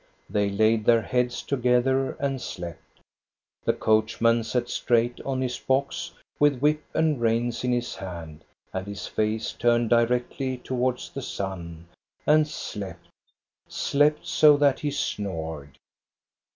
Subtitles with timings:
[0.27, 2.81] They laid their heads together and slept.
[3.65, 8.43] The coachman sat straight on his box, with whip and reins in his hand
[8.73, 11.85] and his face turned directly towards the sun,
[12.25, 13.05] and slept,
[13.67, 15.77] slept so that he snored.